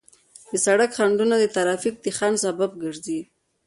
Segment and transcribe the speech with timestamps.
[0.49, 3.19] د سړک خنډونه د ترافیک د ځنډ سبب ګرځي.